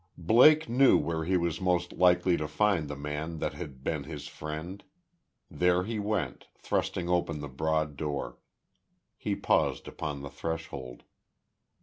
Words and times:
Blake 0.17 0.67
knew 0.67 0.97
where 0.97 1.25
he 1.25 1.37
was 1.37 1.61
most 1.61 1.93
likely 1.93 2.35
to 2.35 2.47
find 2.47 2.87
the 2.87 2.95
man 2.95 3.37
that 3.37 3.53
had 3.53 3.83
been 3.83 4.05
his 4.05 4.25
friend. 4.27 4.83
There 5.47 5.83
he 5.83 5.99
went, 5.99 6.47
thrusting 6.57 7.07
open 7.07 7.39
the 7.39 7.47
broad 7.47 7.97
door. 7.97 8.39
He 9.15 9.35
paused 9.35 9.87
upon 9.87 10.21
the 10.23 10.31
threshold.... 10.31 11.03